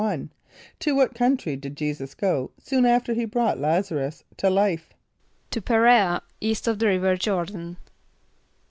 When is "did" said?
1.55-1.77